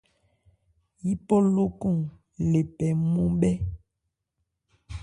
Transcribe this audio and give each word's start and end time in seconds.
Yípɔ 1.05 1.35
lókɔn 1.55 1.97
le 2.51 2.59
pɛ 2.75 2.85
nmɔ́n-'bhɛ. 3.01 3.51